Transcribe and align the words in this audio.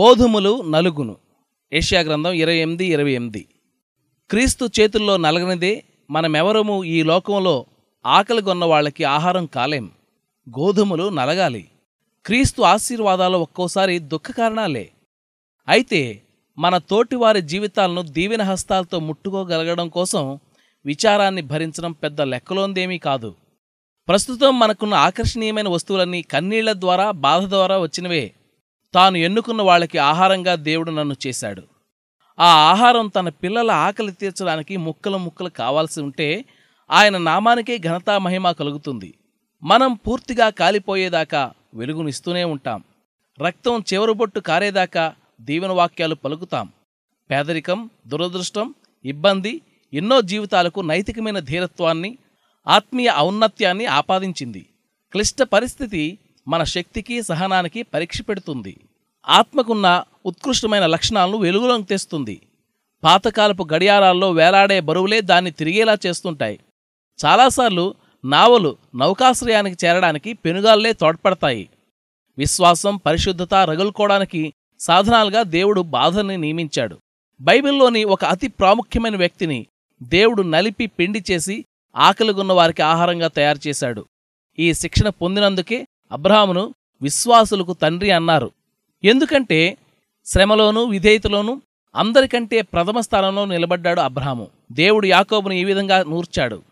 గోధుమలు 0.00 0.62
నలుగును. 0.62 1.16
ఏషియా 1.72 2.00
గ్రంథం 2.00 2.32
ఇరవై 2.32 2.56
ఎనిమిది 2.56 2.86
ఇరవై 2.86 3.12
ఎనిమిది. 3.12 3.46
క్రీస్తు 4.30 4.70
చేతుల్లో 4.80 5.16
నలగనిదే 5.16 5.84
మనమెవరము 6.10 6.84
ఈ 6.84 7.02
లోకంలో 7.02 7.66
ఆకలి 8.06 8.42
కొన్న 8.42 8.64
వాళ్ళకి 8.64 9.04
ఆహారం 9.04 9.46
కాలేం. 9.46 9.90
గోధుమలు 10.58 11.08
నలగాలి. 11.08 11.68
క్రీస్తు 12.26 12.62
ఆశీర్వాదాలు 12.62 13.38
ఒక్కోసారి 13.38 13.98
దుఃఖ 13.98 14.30
కారణాలే. 14.30 14.90
అయితే 15.68 16.22
మన 16.58 16.78
తోటివారి 16.78 17.42
జీవితాలను 17.42 18.02
దీవెన 18.02 18.42
హస్తాలతో 18.42 18.98
ముట్టుకోగలగడం 18.98 19.88
కోసం 19.88 20.38
విచారాన్ని 20.86 21.42
భరించడం 21.42 21.92
పెద్ద 21.92 22.20
లెక్కలోందేమీ 22.20 22.98
కాదు. 22.98 23.34
ప్రస్తుతం 24.08 24.58
మనకున్న 24.58 24.94
ఆకర్షణీయమైన 24.94 25.68
వస్తువులన్నీ 25.68 26.22
కన్నీళ్ళ 26.22 26.72
ద్వారా 26.72 27.10
బాధ 27.10 27.42
ద్వారా 27.44 27.78
వచ్చినవే. 27.78 28.32
తాను 28.94 29.16
ఎన్నుకున్న 29.16 29.62
వాళ్ళకి 29.62 29.98
ఆహారంగా 29.98 30.54
దేవుడు 30.54 30.90
నన్ను 30.90 31.16
చేశాడు. 31.26 31.62
ఆ 32.40 32.70
ఆహారం 32.70 33.08
తన 33.08 33.28
పిల్లల 33.28 33.70
ఆకలి 33.70 34.12
తీర్చడానికి 34.12 34.76
ముక్కలు 34.76 35.18
ముక్కలు 35.18 35.48
కావాల్సి 35.48 36.00
ఉంటే 36.00 36.44
ఆయన 36.90 37.18
నామానికే 37.18 37.78
ఘనతా 37.78 38.18
మహిమ 38.18 38.50
కలుగుతుంది. 38.50 39.14
మనం 39.62 39.94
పూర్తిగా 39.94 40.50
కాలిపోయేదాకా 40.50 41.52
వెలుగునిస్తూనే 41.74 42.44
ఉంటాం. 42.44 42.84
రక్తం 43.40 43.84
చివరబొట్టు 43.92 44.40
కారేదాకా 44.40 45.14
దీవెన 45.40 45.72
వాక్యాలు 45.72 46.14
పలుకుతాం. 46.14 46.68
పేదరికం 47.30 47.90
దురదృష్టం 48.06 48.74
ఇబ్బంది 49.04 49.60
ఎన్నో 49.94 50.20
జీవితాలకు 50.20 50.80
నైతికమైన 50.80 51.38
ధీరత్వాన్ని 51.38 52.18
ఆత్మీయ 52.68 53.12
ఔన్నత్యాన్ని 53.18 53.86
ఆపాదించింది. 53.86 54.66
క్లిష్ట 55.12 55.42
పరిస్థితి 55.42 56.18
మన 56.48 56.64
శక్తికి 56.64 57.22
సహనానికి 57.22 57.82
పరీక్ష 57.82 58.22
పెడుతుంది. 58.22 58.80
ఆత్మకున్న 59.28 60.04
ఉత్కృష్టమైన 60.26 60.86
లక్షణాలను 60.86 61.36
వెలుగులోకి 61.36 61.82
తెస్తుంది. 61.82 62.40
పాతకాలపు 63.04 63.68
గడియారాల్లో 63.74 64.30
వేలాడే 64.30 64.80
బరువులే 64.80 65.20
దాన్ని 65.20 65.50
తిరిగేలా 65.50 65.98
చేస్తుంటాయి. 66.06 66.60
చాలాసార్లు 67.24 67.94
నావలు 68.24 68.76
నౌకాశ్రయానికి 68.96 69.86
చేరడానికి 69.86 70.32
పెనుగాల్లే 70.32 70.92
తోడ్పడతాయి. 70.92 71.68
విశ్వాసం 72.38 72.96
పరిశుద్ధత 72.96 73.54
రగులుకోవడానికి 73.54 74.52
సాధనాలుగా 74.80 75.42
దేవుడు 75.42 75.80
బాధల్ని 75.80 76.36
నియమించాడు. 76.36 76.98
బైబిల్లోని 77.40 78.04
ఒక 78.04 78.24
అతి 78.24 78.48
ప్రాముఖ్యమైన 78.48 79.16
వ్యక్తిని 79.16 79.66
దేవుడు 80.02 80.42
నలిపి 80.42 80.86
పిండి 80.86 81.24
చేసి 81.30 81.64
ఆకలిగున్న 81.96 82.52
వారికి 82.52 82.82
ఆహారంగా 82.82 83.28
తయారు 83.28 83.68
చేశాడు. 83.68 84.06
ఈ 84.58 84.74
శిక్షణ 84.74 85.08
పొందినందుకే 85.08 85.86
అబ్రహామును 86.12 86.74
విశ్వాసులకు 87.02 87.72
తండ్రి 87.72 88.10
అన్నారు. 88.10 88.50
ఎందుకంటే 89.04 89.76
శ్రమలోనూ 90.26 90.84
విధేయతలోనూ 90.84 91.60
అందరికంటే 91.96 92.62
ప్రథమ 92.62 93.00
స్థానంలో 93.00 93.44
నిలబడ్డాడు 93.44 94.00
అబ్రహాము. 94.00 94.48
దేవుడు 94.72 95.06
యాకోబును 95.06 95.54
ఈ 95.54 95.64
విధంగా 95.64 96.02
నూర్చాడు. 96.02 96.62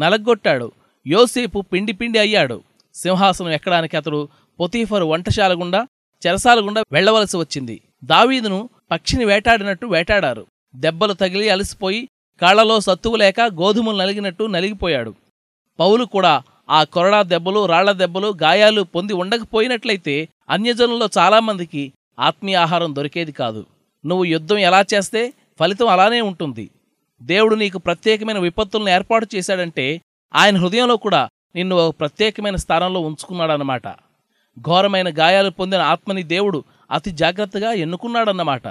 నలగొట్టాడు. 0.00 0.72
యోసేపు 1.06 1.60
పిండి 1.60 1.92
పిండి 1.92 2.18
అయ్యాడు. 2.18 2.62
సింహాసనం 2.94 3.50
ఎక్కడానికి 3.50 3.96
అతడు 3.96 4.28
పొతీఫరు 4.60 5.04
వంటశాల 5.04 5.60
గుండా 5.60 5.86
చెరసాల 6.26 6.60
గుండా 6.60 6.84
వెళ్ళవలసి 6.92 7.36
వచ్చింది. 7.36 7.80
దావీదును 8.04 8.70
పక్షిని 8.90 9.24
వేటాడినట్టు 9.24 9.86
వేటాడారు. 9.86 10.46
దెబ్బలు 10.76 11.12
తగిలి 11.12 11.48
అలసిపోయి 11.48 12.08
కాళ్ళలో 12.42 12.80
సత్తువు 12.80 13.16
లేక 13.16 13.40
గోధుమలు 13.40 13.96
నలిగినట్టు 13.96 14.44
నలిగిపోయాడు. 14.44 15.14
పౌలు 15.78 16.04
కూడా 16.04 16.42
ఆ 16.70 16.84
కొరడా 16.84 17.22
దెబ్బలు 17.22 17.66
రాళ్ళ 17.66 17.92
దెబ్బలు 17.92 18.34
గాయాలు 18.42 18.82
పొంది 18.82 19.12
ఉండకపోయినట్లయితే 19.12 20.28
అన్యజనుల్లో 20.50 21.08
చాలామందికి 21.18 21.92
ఆత్మీయ 22.20 22.54
ఆహారం 22.54 22.96
దొరికేది 22.96 23.32
కాదు. 23.32 23.66
నువ్వు 24.06 24.24
యుద్ధం 24.24 24.58
ఎలా 24.58 24.84
చేస్తే 24.94 25.32
ఫలితం 25.60 25.88
అలానే 25.88 26.20
ఉంటుంది. 26.20 26.70
దేవుడు 27.22 27.54
నీకు 27.54 27.78
ప్రత్యేకమైన 27.78 28.38
విపత్తులను 28.38 28.88
ఏర్పాటు 28.88 29.26
చేశాడంటే 29.34 30.00
ఆయన 30.34 30.56
హృదయంలో 30.56 30.96
కూడా 30.96 31.28
నిన్ను 31.54 31.76
ఒక 31.76 31.94
ప్రత్యేకమైన 32.00 32.56
స్థానంలో 32.56 33.00
ఉంచుకున్నాడన్నమాట. 33.00 33.88
ఘోరమైన 34.60 35.08
గాయాలు 35.18 35.50
పొందిన 35.50 35.80
ఆత్మని 35.80 36.22
దేవుడు 36.22 36.64
అతి 36.90 37.10
జాగ్రత్తగా 37.10 37.72
ఎన్నుకున్నాడన్నమాట. 37.72 38.68